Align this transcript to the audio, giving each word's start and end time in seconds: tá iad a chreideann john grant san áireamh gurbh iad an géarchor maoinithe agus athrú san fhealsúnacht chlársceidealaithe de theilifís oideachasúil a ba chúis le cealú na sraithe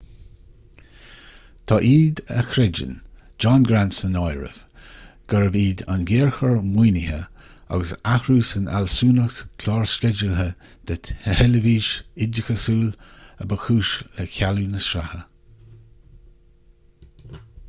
tá 1.71 1.75
iad 1.87 2.19
a 2.35 2.37
chreideann 2.45 2.93
john 3.43 3.65
grant 3.71 3.95
san 3.97 4.15
áireamh 4.21 4.61
gurbh 5.33 5.57
iad 5.59 5.83
an 5.95 6.05
géarchor 6.11 6.55
maoinithe 6.69 7.17
agus 7.77 7.91
athrú 8.13 8.37
san 8.53 8.65
fhealsúnacht 8.71 9.43
chlársceidealaithe 9.63 10.45
de 10.91 10.97
theilifís 11.09 11.89
oideachasúil 12.27 12.87
a 13.45 13.47
ba 13.51 13.59
chúis 13.67 13.91
le 14.17 14.25
cealú 14.39 14.65
na 14.73 14.81
sraithe 14.87 15.21